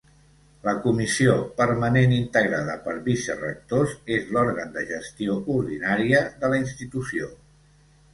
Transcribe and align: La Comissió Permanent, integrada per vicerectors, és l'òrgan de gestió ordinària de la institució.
La 0.67 0.71
Comissió 0.83 1.33
Permanent, 1.57 2.15
integrada 2.19 2.77
per 2.87 2.95
vicerectors, 3.07 3.93
és 4.15 4.31
l'òrgan 4.37 4.73
de 4.79 4.85
gestió 4.93 5.37
ordinària 5.57 6.23
de 6.41 6.51
la 6.55 6.59
institució. 6.63 7.29